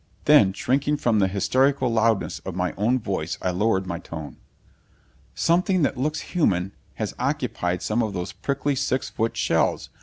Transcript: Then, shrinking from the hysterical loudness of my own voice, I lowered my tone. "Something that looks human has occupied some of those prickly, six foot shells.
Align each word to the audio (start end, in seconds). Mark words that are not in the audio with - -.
Then, 0.25 0.51
shrinking 0.53 0.97
from 0.97 1.19
the 1.19 1.27
hysterical 1.27 1.87
loudness 1.93 2.39
of 2.39 2.55
my 2.55 2.71
own 2.75 2.97
voice, 2.97 3.37
I 3.39 3.51
lowered 3.51 3.85
my 3.85 3.99
tone. 3.99 4.37
"Something 5.35 5.83
that 5.83 5.95
looks 5.95 6.21
human 6.33 6.71
has 6.95 7.13
occupied 7.19 7.83
some 7.83 8.01
of 8.01 8.11
those 8.13 8.31
prickly, 8.31 8.73
six 8.73 9.11
foot 9.11 9.37
shells. 9.37 9.91